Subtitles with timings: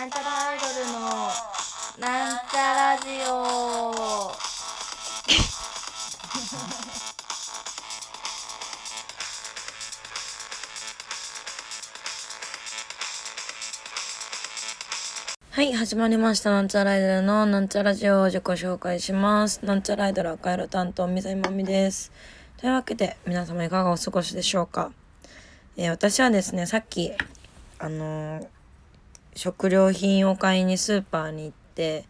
[0.00, 1.00] なんちゃらアイドルの
[1.98, 4.32] なんちゃラジオ。
[15.50, 16.48] はい始まりました。
[16.48, 19.62] なんちゃらアイドルのなんちゃラジオを自己紹介します。
[19.66, 22.10] なんちゃらアイドル赤色担当水井まみです。
[22.56, 24.92] というわけで皆様いかがお過ごしでしょうか、
[25.76, 27.12] えー、私はですねさっき
[27.78, 28.46] あのー、
[29.34, 32.04] 食料品を買いにスーパーに行って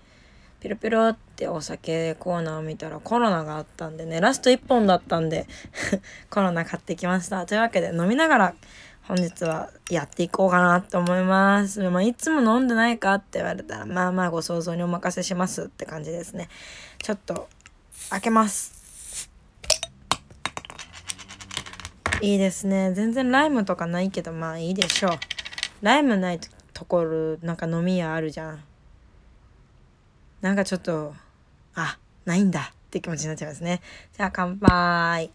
[0.60, 5.46] ピロピロってお酒コーナーを見たらコロナがあったんでねラスト1本だったんで
[6.28, 8.54] コロナ買ってきましたというわけで飲みながら
[9.10, 11.82] 本日はやっていこうかなと思います。
[11.90, 16.48] まあ、いつも飲んでないかって言われたら、まあまあご想像にお任せしますって感じですね。
[17.02, 17.48] ちょっと、
[18.10, 19.28] 開けます。
[22.20, 22.92] いいですね。
[22.92, 25.12] 全然ライムとかないけど、まあいいでしょう。
[25.82, 26.48] ライムないと
[26.80, 28.64] ところ、なんか飲み屋あるじゃん。
[30.40, 31.14] なんかちょっと、
[31.74, 33.82] あ、ないんだって気持ちになっちゃいますね。
[34.16, 35.30] じゃあ乾杯。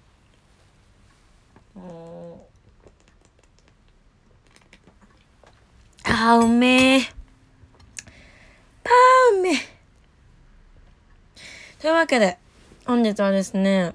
[6.03, 7.01] あうめえ。
[8.83, 9.57] パーうめえ。
[11.79, 12.39] というわけで、
[12.87, 13.93] 本日はですね、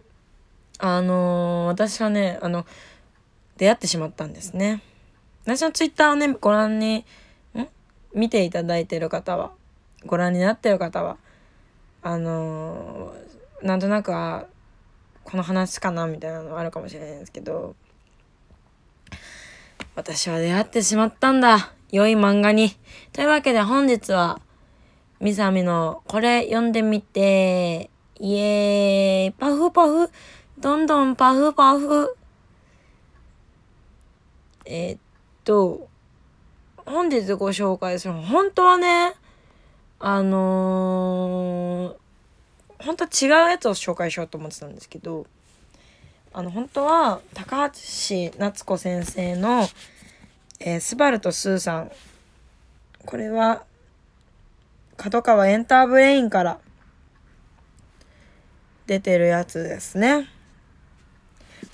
[0.78, 2.65] あのー、私はね、あの、
[3.56, 4.84] 出会ってしまったんですね。
[5.45, 7.05] 私のツイッターをね、ご覧に、
[8.14, 9.53] 見ていただいてる方は、
[10.06, 11.16] ご覧になってる方は、
[12.03, 14.12] あのー、なんとなく、
[15.25, 17.77] この話かなみたいなのあるかもしれないんですけど、
[19.94, 21.72] 私は出会ってしまったんだ。
[21.92, 22.77] 良い漫画に。
[23.12, 24.41] というわけで本日は、
[25.20, 30.11] みさみのこれ読んでみて、イエーイ、パフパフ、
[30.58, 32.16] どんどんパフパフ。
[34.64, 35.00] えー、っ
[35.44, 35.90] と、
[36.91, 39.15] 本日ご紹介する本当はね、
[40.01, 45.27] あのー、本当は違うやつを紹介しようと思ってたんですけど、
[46.33, 47.77] あの、本当は、高橋
[48.39, 49.69] 夏子先生の、
[50.59, 51.93] えー、スバルとスーさん。
[53.06, 53.65] これは、
[54.97, 56.59] 角川エンターブレインから
[58.87, 60.29] 出てるやつですね。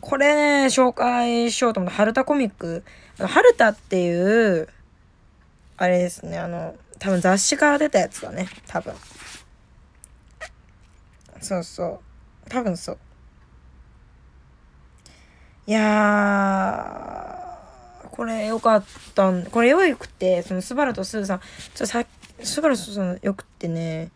[0.00, 1.97] これね、紹介しようと思った。
[1.97, 2.84] ハルタコミック。
[3.19, 4.69] あの、ハルタっていう、
[5.78, 8.48] あれですね、あの、多分雑誌から出たやつだね。
[8.66, 8.94] 多分。
[11.41, 12.50] そうそう。
[12.50, 12.98] 多分そう。
[15.66, 22.04] いやー、これよかったん、これよくて、そのスバルとスーさん、ちょっとさ
[22.43, 24.10] スバルとスーさんよくってね、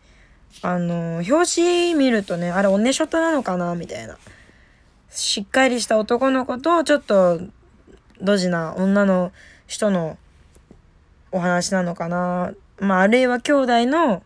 [0.61, 4.17] あの、表紙見るとね、あれおねしょとなのかなみたいな。
[5.09, 7.39] しっかりした男の子と、ちょっと、
[8.21, 9.31] ドジな女の
[9.67, 10.17] 人の
[11.31, 12.53] お話なのかな。
[12.79, 14.23] まあ、あるいは兄弟の、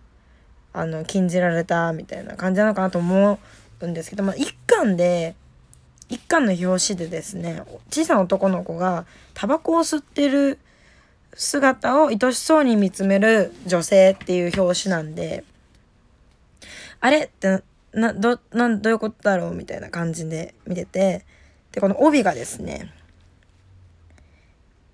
[0.74, 3.40] あの、禁じられた、みたいな感じなのかなと思
[3.82, 5.36] うんですけど、まあ、一巻で、
[6.08, 10.60] 一巻の表紙でですね小さな男の子がタバコを吸ってる
[11.34, 15.44] 姿を愛しそうに見つめる女性っていう表紙なんで
[17.00, 17.24] あれ？
[17.24, 19.56] ってなどなどういうことだろう？
[19.56, 21.26] みたいな感じで見てて
[21.72, 22.94] でこの帯がですね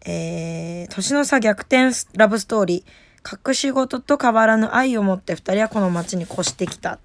[0.05, 2.91] えー、年の差逆転ラブストーリー。
[3.23, 6.93] 隠し事と変わらぬ愛を持って2人はこの街に越してきた。
[6.93, 6.99] っ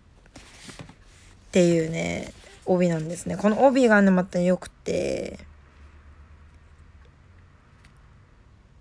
[1.53, 2.33] ていうね
[2.67, 3.37] 帯なんですね。
[3.37, 5.39] この帯がね、また良くて、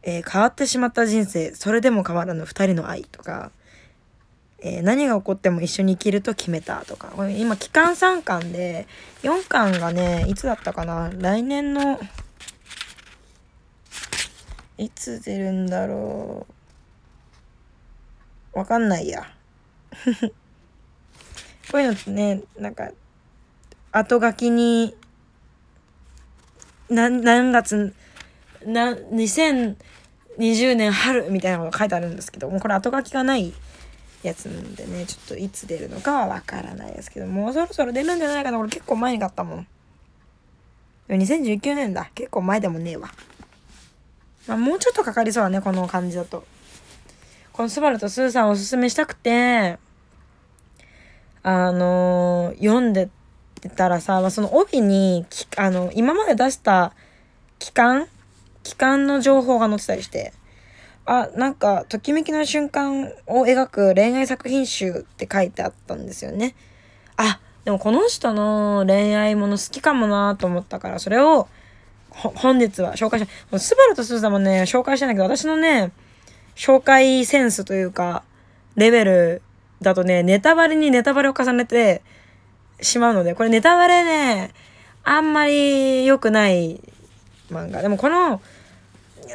[0.03, 3.51] えー、変わってしまった人生、それでも変わらぬ二人の愛とか、
[4.59, 8.87] えー、何が起こっても一緒に生きると決めたとか、今、期間3巻で、
[9.23, 11.11] 4巻がね、いつだったかな。
[11.15, 11.99] 来年の、
[14.77, 16.45] いつ出るんだろ
[18.53, 18.59] う。
[18.59, 19.25] わかんないや。
[21.71, 22.91] こういうのってね、なんか、
[23.91, 24.95] 後書きに、
[26.89, 27.93] 何、何月、
[28.65, 33.53] な、2020年春みたいなのが書いてあるんですけどもう、これ後書きがない
[34.23, 38.57] やつなんでね、ちょっといつ出るのかはわからないですけど、もうそろそろ出るんじゃないかな。
[38.57, 39.67] これ結構前に買ったもん。
[41.09, 42.09] 2019年だ。
[42.15, 43.09] 結構前でもねえわ。
[44.47, 46.45] まあ、もうちょっとかかりそうだね、この感じだと。
[47.53, 49.77] このスバルとスーさんおすすめしたくて、
[51.43, 53.09] あのー、読んで
[53.75, 55.25] たらさ、まあ、その帯に
[55.57, 56.93] あの今まで出した
[57.59, 58.07] 期間？
[58.63, 60.33] 期間の情報が載ってたりして。
[61.07, 66.55] あなんかときめきの瞬間を描く恋愛作品集って書いてあったんですよね。
[67.15, 71.47] あでもこの人の恋愛もの好きかもなと思ったからそれを
[72.15, 75.91] 本日は紹介したスバルとスーザもね紹介したんだけど私のね
[76.55, 78.23] 紹介センスというか、
[78.75, 79.41] レベル
[79.81, 82.01] だとね、ネタバレにネタバレを重ねて
[82.81, 84.53] しまうので、これネタバレね、
[85.03, 86.81] あんまり良くない
[87.51, 87.81] 漫画。
[87.81, 88.41] でもこの、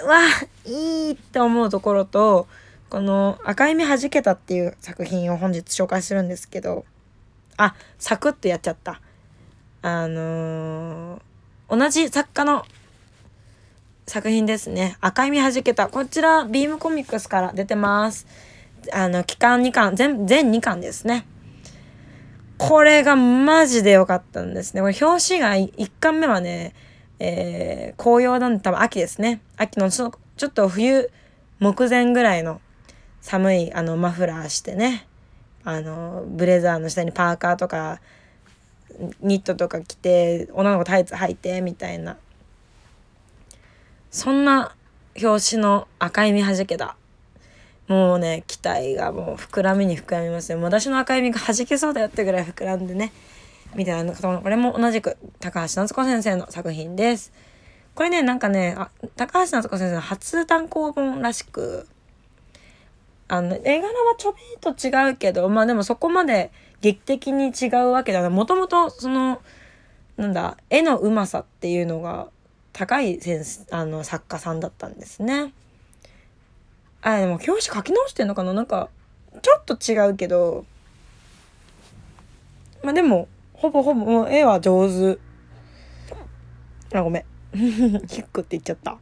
[0.03, 0.21] うわ、
[0.65, 2.49] いいって思うところと、
[2.89, 6.87] この赤い実はじけたっていう作品を本日紹介するんですけど、
[7.57, 9.01] あ、サクッとやっちゃった。
[9.83, 11.21] あのー、
[11.71, 12.65] 同じ作家の
[14.07, 14.97] 作品ですね。
[15.01, 15.87] 赤い実はじけた。
[15.89, 18.27] こちら、ビームコミックスから出てます。
[18.93, 21.27] あの、期間2巻、全、全2巻ですね。
[22.59, 24.81] これがマジで良かったんですね。
[24.81, 26.75] これ表紙が1巻目はね、
[27.21, 29.41] えー、紅葉なんで多分秋ですね。
[29.57, 31.11] 秋のちょちょっと冬
[31.61, 32.61] 目前ぐらいの
[33.21, 35.07] 寒いあのマフラーしてね、
[35.63, 38.01] あの、ブレザーの下にパーカーとか、
[39.21, 42.17] ニットとか着て、女の子タイツ履いて、みたいな。
[44.11, 44.75] そんな
[45.21, 46.97] 表紙の赤い実はじけだ。
[47.89, 50.61] もうね、期待がもう膨らみに膨らみますよ。
[50.61, 53.13] 私の赤い実がはじけそうだよってぐらい膨らんでね。
[53.75, 57.33] みたいなこれも同じく高橋夏子先生の作品です。
[57.95, 61.87] これね、なんかね、あ高橋夏子先生の初単行本らしく、
[63.29, 66.51] あの、絵柄はちょびっと違うけど、まあでもそこまで
[66.81, 68.31] 劇的に違うわけだな。
[68.31, 69.41] もともとその、
[70.17, 72.29] なんだ、絵のうまさっていうのが
[72.73, 75.53] 高いセンス、あの、作家さんだったんですね。
[77.03, 78.53] あ、でも表紙書き直してんのかな？
[78.53, 78.89] なんか、
[79.43, 80.65] ちょっと違うけど、
[82.83, 85.19] まあでも、ほぼほぼ、絵は上手。
[86.97, 87.25] あ、ごめん。
[88.07, 88.99] キックって言っちゃった。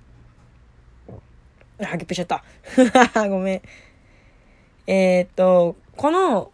[1.81, 2.43] あ、ゲップしちゃった。
[3.29, 3.63] ごめん。
[4.87, 6.51] えー、っと、この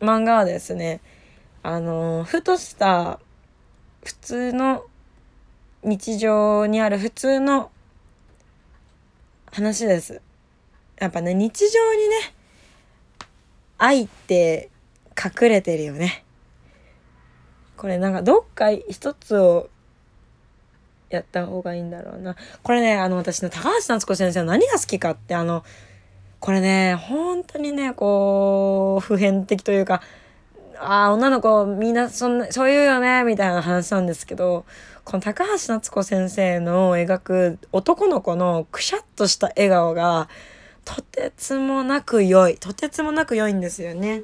[0.00, 1.00] 漫画はですね、
[1.62, 3.18] あの、ふとした
[4.04, 4.84] 普通の
[5.82, 7.70] 日常にある普通の
[9.50, 10.20] 話です。
[10.98, 12.34] やっぱね、日常にね、
[13.78, 14.70] 愛って
[15.16, 16.24] 隠れてるよね。
[17.76, 19.70] これなんかどっか一つを
[21.10, 22.36] やった方がいいんだろうな。
[22.62, 25.64] これね、あの私の高橋夏子先生の何が好きかってあの、
[26.40, 30.02] これね、本当にね、こう、普遍的というか、
[30.78, 34.64] ああ、女の子みんなそんな、そう言うよね、みたいな話なんですけど、
[35.04, 40.28] この高橋夏子先生の描く男の子のくしゃっとした笑顔が、
[40.84, 42.56] とてつもなく良い。
[42.56, 44.22] とてつもなく良いんですよね。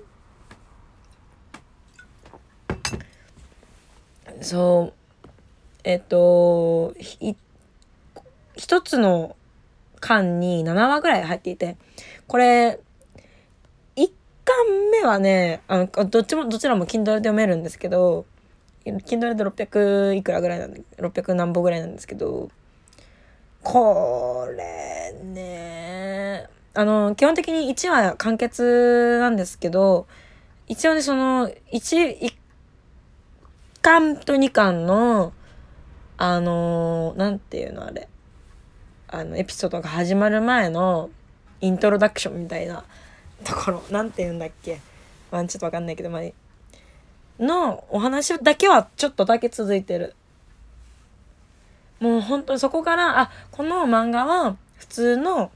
[4.41, 5.05] そう。
[5.85, 6.95] えっと、
[8.57, 9.37] 一つの
[10.05, 11.79] 巻に7話ぐらい入っていて、
[12.27, 12.79] これ、
[13.97, 14.11] 1
[14.45, 18.27] 巻目はね、あの、どっちも、どちらも Kindle で読めるんですけど、
[18.85, 22.51] Kindle で600いくらぐらいなんで、600何歩ぐらいなんですけど、
[23.63, 30.07] これね、あの、基本的に1話完結なんですけど、
[30.69, 32.35] 一応ね、その、1、1
[33.81, 35.33] 巻と2巻の、
[36.17, 38.09] あのなんていうのあれ、
[39.15, 41.09] あの、エピソードが始まる前の、
[41.61, 42.85] イントロダクションみたいな
[43.45, 44.81] ところ、なんて言うんだっけ？
[45.31, 46.23] まあ、ちょっとわかんないけど、まあ、
[47.39, 50.17] のお話だけはちょっとだけ続いてる。
[52.01, 55.53] もう本当にそこから、あ、この漫画は普通の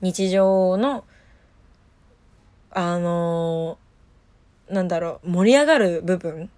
[0.00, 1.04] 日常の、
[2.72, 6.48] あのー、なんだろう、盛り上がる部分っ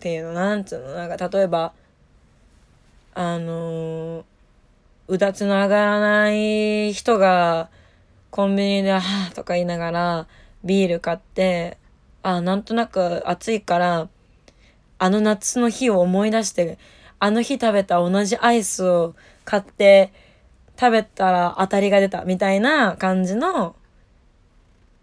[0.00, 1.74] ていうの、なんつうの、なんか例えば、
[3.14, 4.24] あのー
[5.08, 7.70] うだつの上がらない人が、
[8.30, 10.26] コンビニで、はぁとか言いながら、
[10.64, 11.78] ビール買って、
[12.22, 14.08] あ、なんとなく暑いから、
[14.98, 16.78] あの夏の日を思い出して、
[17.18, 19.14] あの日食べた同じアイスを
[19.46, 20.12] 買って、
[20.78, 23.76] 食べたら当たりが出たみたいな感じの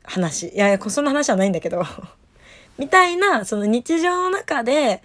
[0.04, 0.50] 話。
[0.50, 1.84] いやいや、そんな話はないんだけど
[2.78, 5.02] みたいな、その日常の中で、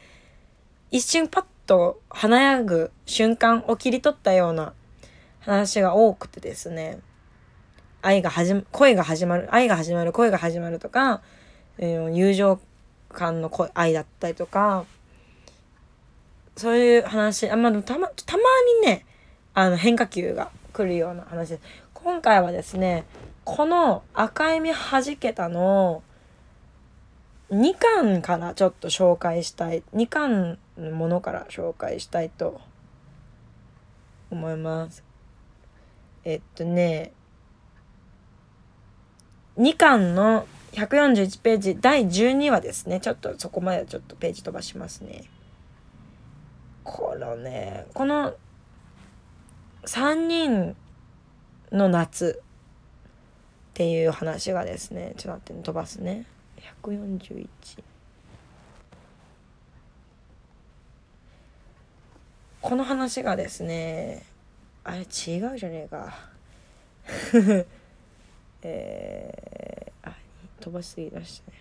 [0.90, 4.74] 一瞬パッと華やぐ瞬間を切り取ったような
[5.40, 7.00] 話が多くてですね
[8.02, 11.22] 愛が始ま恋が始まる愛が始まる恋が始まるとか、
[11.78, 12.60] えー、友情
[13.10, 14.84] 感の恋愛だったりとか
[16.56, 18.42] そういう話あまあたまたま
[18.82, 19.06] にね
[19.54, 21.62] あの変化球が来るような話です
[21.94, 23.04] 今回はですね
[23.44, 26.02] この「赤い実はじけた」の
[27.50, 32.60] 2巻からちょっと紹介したい2巻のものから紹介したいと
[34.30, 35.09] 思います。
[36.24, 37.12] えっとね
[39.58, 43.00] 2巻の141ページ第12話ですね。
[43.00, 45.24] ちょっとそこまでちょっとページ飛ばしますね。
[46.84, 48.34] このねこの
[49.84, 50.76] 3人
[51.72, 52.40] の夏
[53.70, 56.26] っていう話がですねちょっと待って飛ばすね。
[56.82, 57.48] 141
[62.60, 64.24] この話がですね
[64.84, 65.06] あれ違う
[65.58, 66.14] じゃねえか。
[68.62, 70.14] えー、あ
[70.60, 71.58] 飛ばしすぎましたね。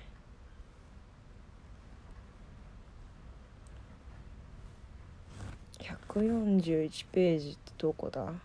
[5.80, 8.22] 141ページってどこだ？
[8.22, 8.42] ん？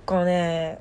[0.05, 0.79] このね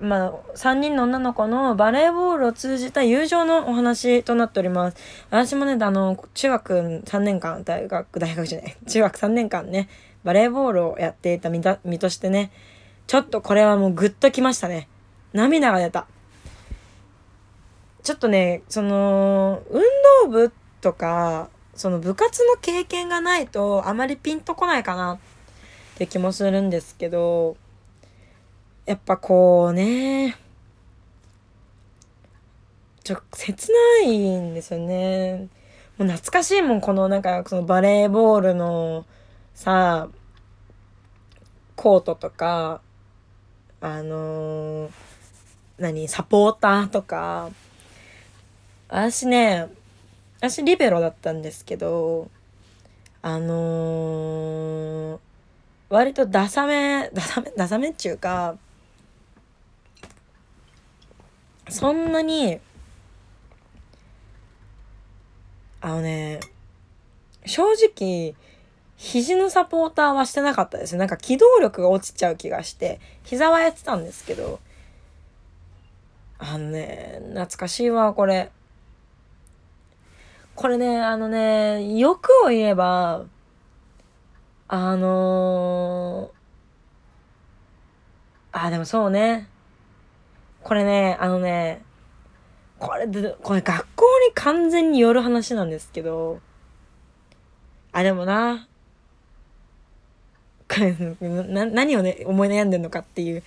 [0.00, 4.96] まあ、3人の女の子のバレーボールを通じた友情のお話となっております。
[5.30, 9.88] 私もね、あの、中学3年間、大学、大学じゃない、中学3年間ね、
[10.22, 12.52] バレーボールをやっていた身身としてね、
[13.08, 14.88] ちょっとこれはもうグッときましたね。
[15.32, 16.06] 涙が出た。
[18.04, 19.82] ちょっとね、その、運
[20.24, 25.18] 動部とか、その部活の経験がないとあまりピンとこないかなっ
[25.96, 27.56] て気もするんですけど、
[28.84, 30.36] やっぱこうね、
[33.04, 35.48] ちょ、切ないんですよね。
[35.98, 39.06] もう懐かしいもん、このなんかそのバレーボールの
[39.54, 40.08] さ、
[41.76, 42.80] コートとか、
[43.80, 44.90] あのー、
[45.78, 47.50] 何、サポーターとか、
[48.88, 49.68] 私ね、
[50.40, 52.30] 私リベロだったんですけど、
[53.22, 55.18] あのー、
[55.90, 58.56] 割とダサめ、ダサめ、ダサめっちゅうか、
[61.68, 62.60] そんなに、
[65.80, 66.38] あのね、
[67.44, 68.34] 正直、
[68.96, 74.60] 肘のサポーターはしてなかったですなんか機動力が落ちちゃう気がして、膝はやってたんですけど、
[76.38, 78.50] あのね、懐かしいわ、これ。
[80.58, 83.26] これね、あのね、欲を言えば、
[84.66, 89.48] あのー、あ、でもそうね。
[90.64, 91.84] これね、あのね、
[92.80, 93.06] これ、
[93.40, 96.40] これ学校に完全による話なんですけど、
[97.92, 98.66] あ、でもな、
[100.76, 103.44] な何をね、思い悩んでんのかっていう、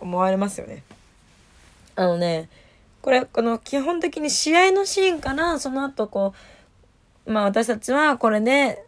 [0.00, 0.82] 思われますよね。
[1.96, 2.50] あのね、
[3.02, 6.34] これ、この基本的に試合のシーンから、その後こ
[7.26, 8.84] う、まあ私たちはこれで、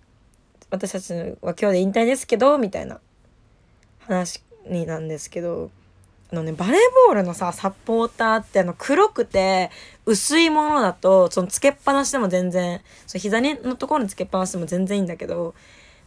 [0.71, 3.00] 私たちは今日で引退ですけど、みたいな
[4.00, 5.71] 話になんですけど、
[6.33, 6.75] あのね、バレー
[7.07, 9.71] ボールのさ、サポーターってあの黒くて
[10.07, 15.55] 薄いものだと、そのつけっぱなしでも全然、その膝のところにつけっぱなしでも全然いいんだけど、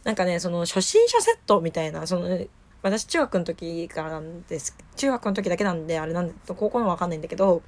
[0.02, 2.38] なんかね、その初心者セットみたいな、その、
[2.82, 7.62] 私中学の時からなんです、中学の時だけなんで、あれなんで、高校のわかんないんだけど、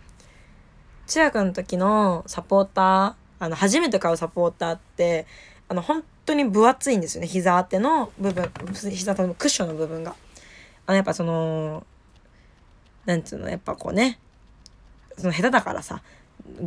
[1.07, 5.27] 中学の時のサポーター、あの、初めて買うサポーターって、
[5.69, 7.27] あの、本当に分厚いんですよね。
[7.27, 8.51] 膝当ての部分、
[8.91, 10.15] 膝当てのクッションの部分が。
[10.87, 11.85] あの、やっぱその、
[13.07, 14.19] なんつうのやっぱこうね
[15.17, 16.03] その下手だからさ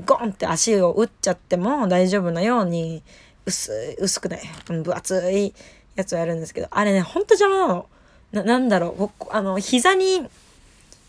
[0.05, 3.03] ゴンって足を打っちゃっても大丈夫なように
[3.45, 5.53] 薄い薄くない分厚い
[5.95, 7.85] やつをやるんですけどあれねほんと邪魔なの。
[8.31, 10.27] ななんだろうあの膝に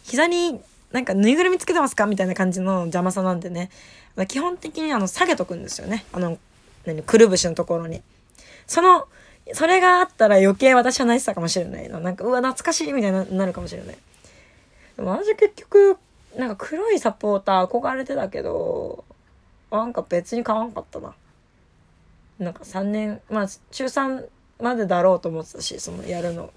[0.04, 0.60] 膝に
[0.92, 2.06] なんかぬいぐるみつけてますか？
[2.06, 3.70] みたいな感じの邪魔さなんでね
[4.28, 6.38] 基本的にあの下げとくんですよねあの
[6.84, 8.02] 何くるぶしのところに。
[8.66, 9.06] その
[9.52, 11.98] それがあったら余計私は泣いてたかもしれないの。
[12.00, 13.98] なんかうわ懐かしいみたいになるかもしれない。
[14.96, 15.96] でも私結局、
[16.36, 19.04] なんか黒いサポーター憧れてたけど、
[19.72, 21.14] なんか別に買わんかったな。
[22.38, 24.28] なんか3年、まあ中3
[24.60, 26.52] までだろうと思ってたしそのやるの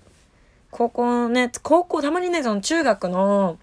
[0.71, 3.57] 高校ね高校たまにねその中学の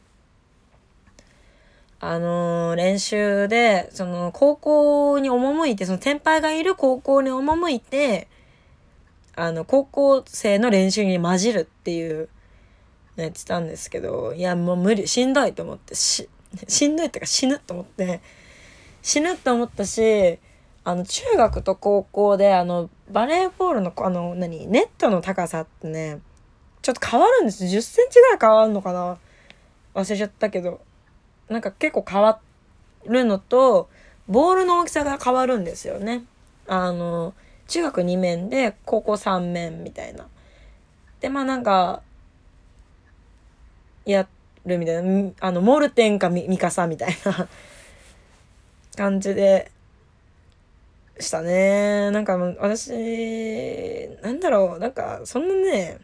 [2.03, 8.29] あのー、練習でその高校に赴いてその先輩がいる高校に赴いて
[9.37, 12.29] あの高校生の練習に混じるっていう
[13.17, 16.29] やってたんですけどいやもう無理しんどいと思ってし
[16.67, 18.21] しんどいってか死ぬと思って
[19.03, 20.39] 死ぬと思ったし
[20.85, 26.21] あの中学と高校であのバレーボールのあの何ネットの高さってね
[26.81, 27.65] ちょっと変わるんです。
[27.65, 29.19] よ1 0センチぐらい変わるのかな。
[29.95, 30.81] 忘れちゃったけど。
[31.51, 32.41] なんか結構変わ
[33.07, 33.91] るのと
[34.29, 36.25] ボールの大きさが変わるんですよね。
[36.67, 37.35] あの
[37.69, 40.27] 中学2面で高校3面みたいな。
[41.21, 42.03] でまあなんか
[44.07, 44.27] や
[44.65, 45.31] るみたいな。
[45.41, 47.49] あのモルテンかミカサみたいな。
[48.97, 49.71] 感じで
[51.19, 52.11] したね。
[52.11, 52.91] なんか私
[54.23, 54.79] なんだろう。
[54.79, 55.99] なんかそんなね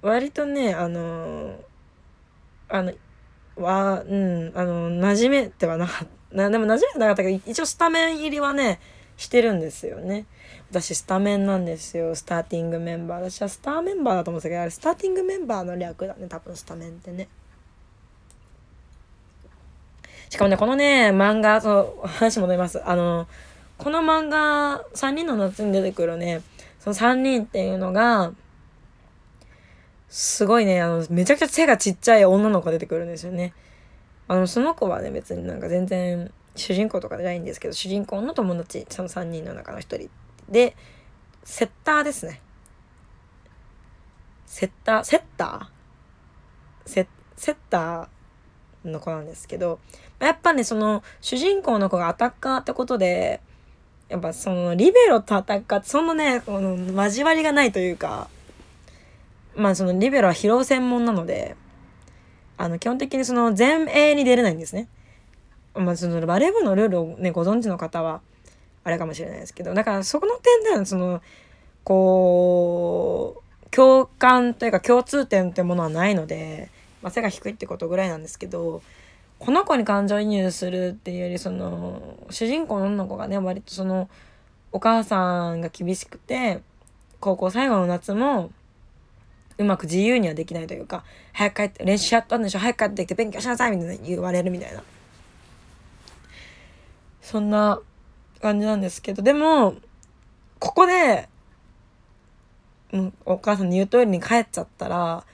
[0.00, 1.56] 割とねあの
[2.68, 2.92] あの
[3.56, 6.50] はうんあの馴染めてはなかった。
[6.50, 8.80] でも馴染めてなかったけど一応スタメン入りはね
[9.16, 10.26] してるんですよね。
[10.70, 12.16] 私スタメンなんですよ。
[12.16, 13.30] スターティングメンバー。
[13.30, 16.26] 私はスターメンバーだと思ってたけどあれスターティングメンバーの略だね。
[16.28, 17.28] 多分スタメンってね。
[20.28, 22.82] しかもねこのね漫画そう話戻ります。
[22.84, 23.28] あの
[23.78, 26.42] この漫画3人の夏に出てくるね
[26.80, 28.32] その3人っていうのが
[30.16, 30.80] すごいね。
[30.80, 33.52] あのめちゃくちゃ背がちっちゃい女の子が出てくるんですよね。
[34.28, 40.08] あのその子はね別になんか全然主人公とかじゃないんですけど主人公の友達その3人の中の1人
[40.48, 40.76] で
[41.42, 42.40] セッターですね。
[44.46, 45.04] セッター？
[45.04, 47.06] セッター？
[47.36, 49.80] セッターの子なんですけど
[50.20, 53.40] やっぱねその主人公の子がアタッカーってことで
[54.08, 58.28] やっぱそのリベロとアタッカーってそんなねこの交わりがないというか
[59.56, 61.56] まあそのリベロは疲労専門なので
[62.56, 64.88] あの基本的にその前衛に出れないんですね。
[65.74, 68.20] まあ、そのバレーボールのルールをねご存知の方は
[68.84, 71.20] あれかもしれないですけどだからそこの点ではその
[71.82, 76.70] こう共感というか共通点ってものはないので、
[77.02, 78.82] まあ、背が低いってことぐらいなんですけど
[79.40, 84.08] この子に感情移入するっていうよりその主人公の女の子がね割とその
[84.70, 86.62] お母さんが厳しくて
[87.20, 88.52] 高校最後の夏も
[89.58, 94.82] うまく自由にはできないというか早く帰って練習やったんでしょ早く帰ってきて勉強しなさいみたいな言われるみたいな
[97.24, 97.80] そんな
[98.44, 99.74] 感じなんですけど、でも、
[100.58, 101.30] ここで、
[102.92, 105.24] う、お母さんの言う通りに帰っちゃったら、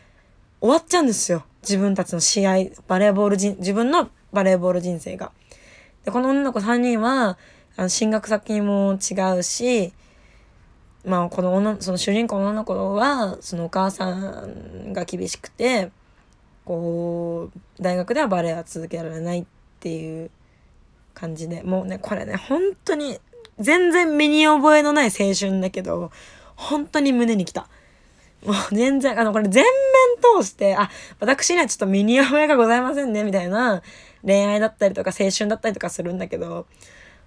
[0.61, 1.45] 終わっちゃうんですよ。
[1.63, 5.33] 自分たちの試合、バレーボール人、自分のバレーボール人生が。
[6.05, 7.37] で、この女の子3人は、
[7.77, 9.93] あの進学先も違うし、
[11.05, 15.91] まあ、この女、その主人公の女の子は、そのお母さんが厳しくて、
[16.65, 19.45] こう、大学ではバレエは続けられないっ
[19.81, 20.31] ていう
[21.15, 23.19] 感じでもうねこれね本当に
[23.59, 26.11] 全然身に覚えのない青春だけど
[26.57, 27.69] 本当に胸にきた。
[28.45, 33.83] もう全然、あの、これ全面通して、あ、私にはちょっと身に覚えがございませんね、みたいな
[34.25, 36.67] 恋愛だったりとか青春だったりとかするんだけど、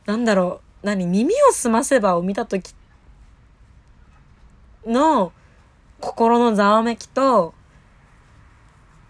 [0.07, 2.73] なんだろう、何、耳を澄ませばを見た時っ
[4.85, 5.31] の
[5.99, 7.53] 心のざわめきと、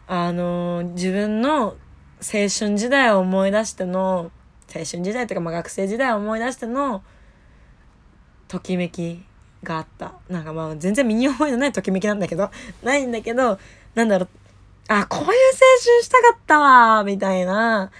[0.08, 1.76] あの自分の
[2.20, 4.32] 青春時代を思い出しての
[4.74, 7.04] 青春時代とか、まあ、学生時代を思い出しての
[8.48, 9.24] ときめき
[9.64, 10.14] があった。
[10.30, 12.50] なんかまあ全然身に覚えのないときめきなんだけど
[12.84, 13.60] ないんだけど
[13.96, 14.30] なんだろう
[14.88, 17.92] あこういう青春したかったわみたいな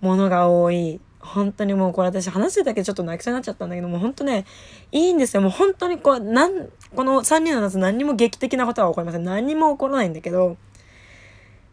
[0.00, 1.00] ものが多い。
[1.24, 4.44] 本当にもうこれ私話してただけでちょっと泣きそうになっちゃったんだけどもう本当ね
[4.92, 5.42] いいんですよ。
[5.42, 9.24] もう本当にこうなんこの3人の夏何にも劇的なことは起こりません。
[9.24, 10.56] 何も起こらないんだけど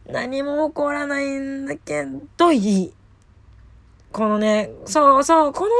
[0.07, 2.05] 何も起こらないんだけ
[2.37, 2.93] どいい。
[4.11, 5.73] このね、そうそう、このね、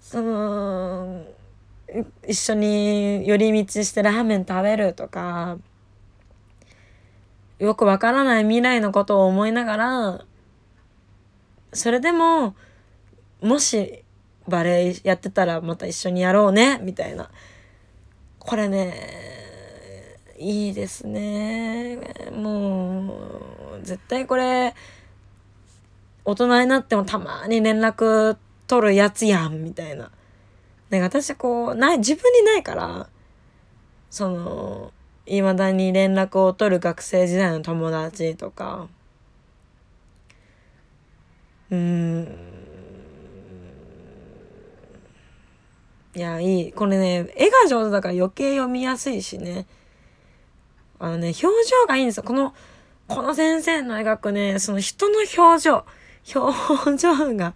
[0.00, 1.24] その、
[2.26, 5.58] 一緒に寄り道してラーメン食べるとか、
[7.60, 10.24] よくわからない未来のことを思いながら、
[11.72, 12.54] それでも、
[13.40, 14.04] もし
[14.48, 17.30] バレエやってたらまた一緒にやろうね、みたいな。
[18.38, 21.98] これね、いいですね。
[22.32, 23.14] も
[23.78, 24.74] う、絶対これ、
[26.24, 30.10] 大人になってもたまに連絡取るやつやん、みたいな。
[30.90, 33.08] なんか私こう、ない、自分にないから、
[34.10, 34.92] その、
[35.26, 38.88] 未だに連絡を取る学生時代の友達とか、
[41.70, 42.36] うん、
[46.16, 46.72] いや、いい。
[46.72, 49.66] これね、絵が上手だから余計読みやすいしね。
[50.98, 52.24] あのね、表情がいいんですよ。
[52.24, 52.52] この、
[53.06, 55.84] この先生の描くね、その人の表情、
[56.34, 57.54] 表情が、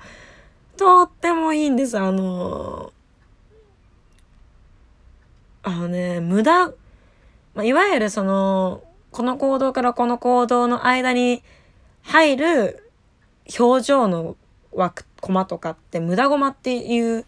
[0.76, 1.98] とってもいいんです。
[1.98, 2.92] あの
[5.62, 6.74] あのね、無駄、ま
[7.58, 11.42] あ、いわゆるその、この行動からこの行動の間に
[12.02, 12.83] 入る
[13.58, 14.36] 表情の
[14.72, 17.24] 枠、コマとかって無駄駒っていう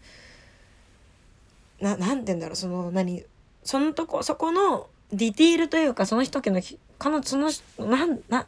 [1.79, 3.23] ななんて言うんだろうその何
[3.63, 6.61] そのとこそこのディティールというかその人の
[6.99, 7.49] 彼女その
[7.87, 8.47] なんな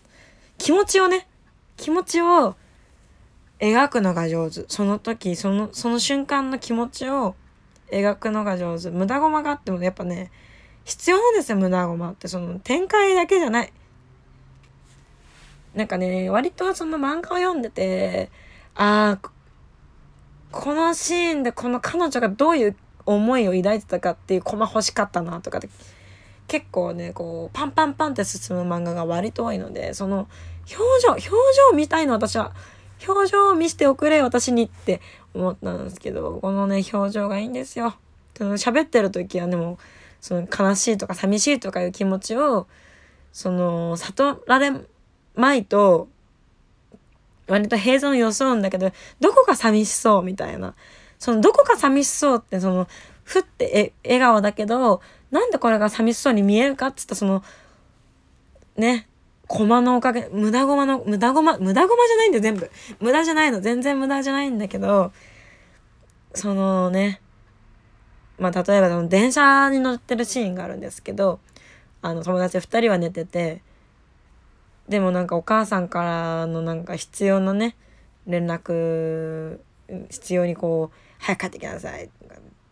[0.57, 1.27] 気持ちをね
[1.77, 2.55] 気持ちを
[3.59, 4.65] 描くのが上手。
[4.67, 7.35] その時そのその瞬間の気持ちを
[7.91, 8.89] 描くのが上手。
[8.89, 10.31] 無駄駒があってもやっぱね
[10.85, 12.27] 必要なんですよ無駄駒って。
[12.27, 13.73] その展開だけじゃない。
[15.73, 18.29] なんかね割とその漫画を読んでて
[18.75, 19.29] ああ
[20.51, 25.69] このシーンでこの彼女がどういう思いを抱いてたかっていうコマ欲しかったなとかって
[26.47, 30.27] 結構ねこうパンパンパンって進む漫画が割と多いのでその
[30.69, 31.33] 表情表情
[31.71, 32.53] を見たいの私は
[33.07, 35.01] 表情を見せておくれ私にって
[35.33, 37.95] 思ったんですけどこのね表情がいいんですよ。
[38.35, 39.77] 喋ってる時はねも
[40.21, 42.67] その悲しいとか寂しいとかいう気持ちを
[43.31, 44.71] その悟られ
[45.39, 46.07] まいと
[47.47, 50.75] 割と平然を装うんだけどどこか寂しそうみたいな。
[51.17, 52.87] そのどこか寂しそうってその
[53.23, 57.43] ふってえ笑顔だけどなんでこれが寂しそうに見えるかっつったその
[58.77, 59.07] ね
[59.47, 62.71] 駒のおかげ無駄駒の無駄駒無駄駒じゃないんだよ全部。
[62.99, 63.59] 無駄じゃないの。
[63.59, 65.11] 全然無駄じゃないんだけど
[66.33, 67.19] そのね
[68.37, 71.39] まあ例えばその電車に乗ってるシーンがあるんですけど
[72.01, 73.61] あの友達2人は寝てて
[74.89, 77.75] でもなんかお母さんからのなんか必要なね
[78.25, 79.59] 連絡
[80.09, 82.09] 必要にこう早く帰ってきなさい。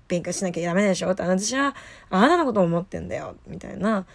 [0.08, 1.76] 勉強しなきゃダメでしょって私は
[2.10, 3.36] あなたのことを思ってんだよ。
[3.48, 4.06] みたいな。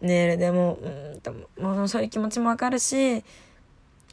[0.00, 3.24] メールでも、うんと、もうそういう気持ちもわかるし、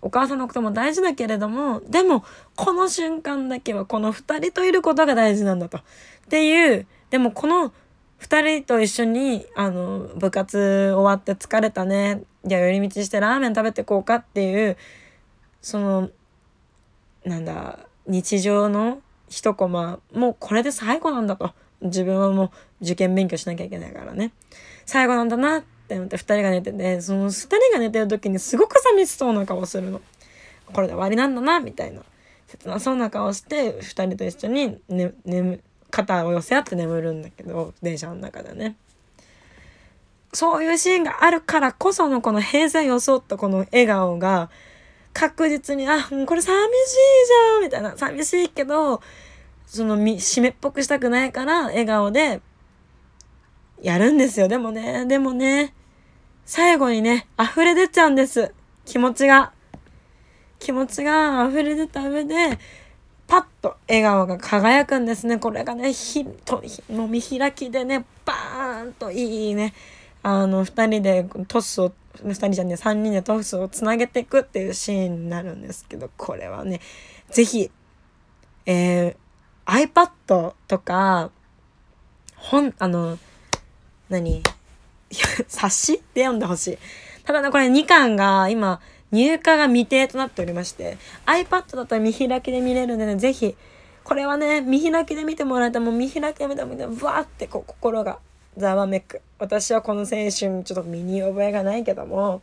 [0.01, 2.23] お母さんのことも大事だけれども、でも、
[2.55, 5.77] この瞬間だけはこの二人といることが大事なんだと。
[5.77, 5.81] っ
[6.29, 7.71] ていう、でもこの
[8.17, 12.23] 二人と一緒に、あの、部活終わって疲れたね。
[12.45, 14.77] じゃあ寄り道してラーメン食べてこうかっていう、
[15.61, 16.09] その、
[17.23, 19.99] なんだ、日常の一コマ。
[20.13, 21.53] もうこれで最後なんだと。
[21.81, 24.31] 自分はもう受験勉強しなきゃいけないからね。
[24.85, 30.01] 最後なんだなって思って2人が寝ててその2人が寝てる時にすごく寂しそうな顔するの。
[30.71, 32.01] これで終わりなんだなみたいな
[32.47, 35.61] 切なそうな顔して2人と一緒に、ね、眠
[35.95, 38.75] 肩を寄せ合って眠るんだけど電車の中でね
[40.33, 44.49] そういうシーンがあるからこそのこの平然装ったこの笑顔が
[45.15, 47.95] 確実に、あ、これ寂しいじゃんみたいな。
[47.95, 49.01] 寂しいけど、
[49.65, 52.41] その、締めっぽくしたくないから、笑顔で、
[53.81, 54.49] やるんですよ。
[54.49, 55.73] でもね、でもね、
[56.45, 58.53] 最後にね、溢れ出ちゃうんです。
[58.83, 59.53] 気持ちが。
[60.59, 62.59] 気持ちが溢れ出た上で、
[63.27, 65.37] パッと笑顔が輝くんですね。
[65.37, 69.73] これがね、ひと、の見開きでね、バーンといいね、
[70.23, 71.91] あの、二人でトスを
[72.23, 76.79] 2人じゃね3人でトスをつなげていくっていうシーンになるんですけどこれはね
[77.29, 77.71] 是非
[78.67, 81.29] えー、iPad とか
[82.35, 83.17] 本あの
[84.09, 84.41] 何？
[85.47, 86.77] 冊子で読んでほしい。
[87.25, 93.55] ただねこれ2巻が今入荷が未定となっておりまして iPad だと見開きで見れるんでね是非
[94.03, 98.19] これはね見開きで見てもらえたらもう見開きで見てもらえたらブワーってこう心が
[98.57, 99.21] ざわめく。
[99.39, 102.41] 私はこの青春ちょっと身に覚えがないけども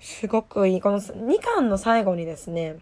[0.00, 0.80] すごくいい。
[0.80, 2.78] この2巻の最後にですね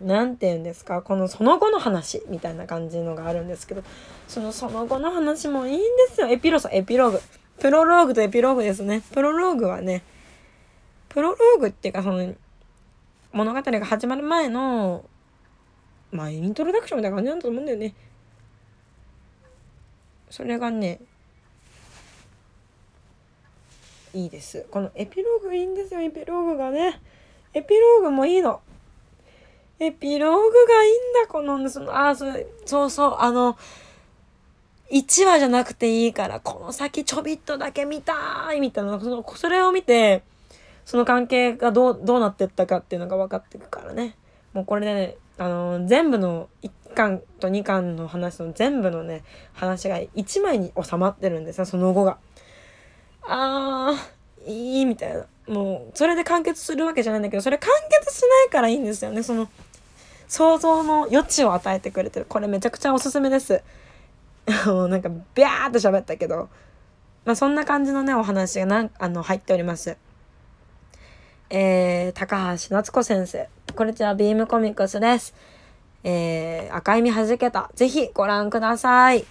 [0.00, 3.82] 何て言うんですかこのその後の話みたいな感じのがあるんですけど
[4.28, 6.28] そのその後の話もいいんですよ。
[6.28, 7.20] エピローグエピローグ。
[7.58, 9.02] プロローグとエピローグですね。
[9.12, 10.02] プロローグはね
[11.16, 12.34] プロローグっていうかその
[13.32, 15.02] 物語が始まる前の
[16.12, 17.94] まあイントロダクションみたいな感じなんだと思うんだよね。
[20.28, 21.00] それがね
[24.12, 24.66] いいです。
[24.70, 26.00] このエピローグいいんですよ。
[26.00, 27.00] エピローグがね。
[27.54, 28.60] エピローグもいいの。
[29.78, 31.28] エピローグがいいんだ。
[31.28, 33.56] このそのあそうそうそうあの
[34.90, 40.22] 1話じゃなくていいからこの先ちょびっとだけ見たいみたいなそのそれを見て
[40.86, 44.16] その関係がどうどうなってったかっていうのが分かってくからね。
[44.54, 52.18] もうこれでねあの全部の1巻と2巻の話の全部のね話が1枚に収まってるんですよその後が。
[53.22, 55.26] あーいいみたいな。
[55.48, 57.68] もうそれで完結するわけじゃないんだけどそれ完
[58.02, 59.48] 結しないからいいんですよねその
[60.28, 62.26] 想像の余地を与えてくれてる。
[62.28, 63.60] これめちゃくちゃおすすめです。
[64.46, 66.48] なんかビャーって喋ったけど。
[67.24, 69.96] まあそんな感じのねお話がなんあの入っております。
[71.50, 75.34] えー、高橋夏子先生これちはビームコミックスです
[76.04, 79.24] えー、赤い実はじけたぜひご覧ください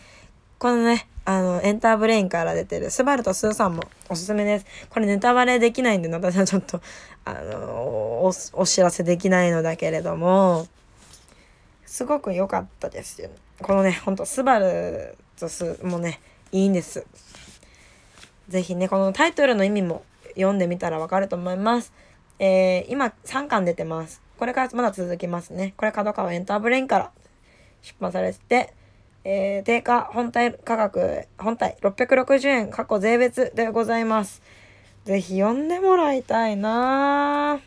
[0.59, 4.65] このねあの、エンターブレインから出てる、スバルとスーさんもおすすめです。
[4.91, 6.79] これネタバレできないんで、私はちょっと、
[7.25, 7.67] あの
[8.23, 10.67] お、お知らせできないのだけれども、
[11.83, 13.29] すごく良かったですよ。
[13.29, 17.07] ねこのね、ほんと、スバルとスもね、いいんです。
[18.47, 21.93] ぜひね、このタイトルの意味も読んでみたらわかると思います。
[22.39, 24.21] えー、今3巻出てます。
[24.37, 25.73] これからまだ続きますね。
[25.77, 27.11] これ角川エンターブレインから
[27.81, 28.73] 出版されてて、
[29.23, 34.41] えー、定価本体価格、本体660円、過去税別でございます。
[35.05, 37.59] ぜひ読んでもらいたいな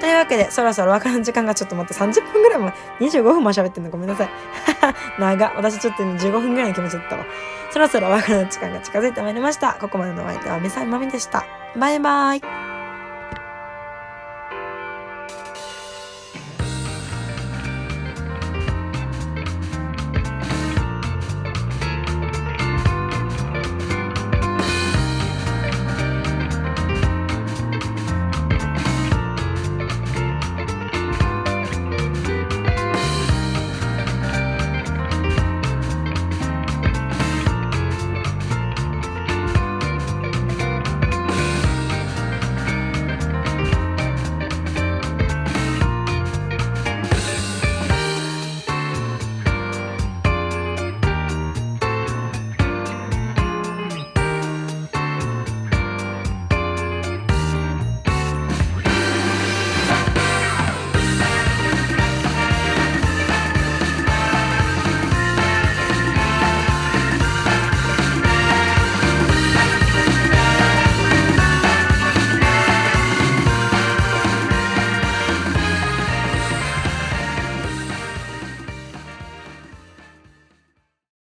[0.00, 4.28] というわけで、そろそろ分からん時間がちょっと待って、30分ぐらいも、25分も喋ってんのごめんなさい。
[5.18, 5.52] 長。
[5.56, 7.24] 私ちょっと15分ぐらいの気持ちだったわ。
[7.70, 9.74] そろそろ我がの時間が近づいてまいりました。
[9.74, 11.44] ここまでのお相手はみさいまみでした。
[11.76, 12.77] バイバイ。